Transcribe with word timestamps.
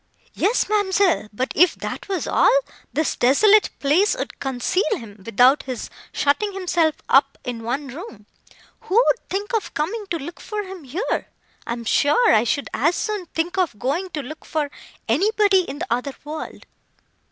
"Yes, 0.33 0.67
ma'amselle, 0.67 1.27
but 1.31 1.51
if 1.55 1.75
that 1.75 2.07
was 2.09 2.25
all, 2.25 2.61
this 2.91 3.15
desolate 3.15 3.69
place 3.77 4.17
would 4.17 4.39
conceal 4.39 4.81
him, 4.97 5.21
without 5.23 5.61
his 5.61 5.91
shutting 6.11 6.53
himself 6.53 6.95
up 7.07 7.37
in 7.43 7.61
one 7.61 7.87
room. 7.89 8.25
Who 8.79 8.95
would 8.95 9.29
think 9.29 9.53
of 9.53 9.75
coming 9.75 10.05
to 10.09 10.17
look 10.17 10.39
for 10.39 10.63
him 10.63 10.85
here? 10.85 11.27
I 11.67 11.73
am 11.73 11.85
sure 11.85 12.33
I 12.33 12.45
should 12.45 12.67
as 12.73 12.95
soon 12.95 13.27
think 13.27 13.59
of 13.59 13.77
going 13.77 14.09
to 14.15 14.23
look 14.23 14.43
for 14.43 14.71
anybody 15.07 15.69
in 15.69 15.77
the 15.77 15.87
other 15.93 16.15
world." 16.23 16.65